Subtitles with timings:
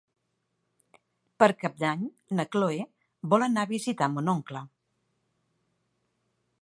[1.43, 2.07] Per Cap d'Any
[2.39, 2.79] na Cloè
[3.35, 4.67] vol anar a visitar mon oncle.